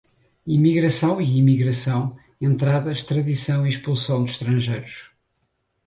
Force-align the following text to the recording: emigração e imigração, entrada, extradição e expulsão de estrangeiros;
emigração 0.47 1.21
e 1.21 1.37
imigração, 1.37 2.17
entrada, 2.41 2.91
extradição 2.91 3.67
e 3.67 3.69
expulsão 3.69 4.25
de 4.25 4.31
estrangeiros; 4.31 5.11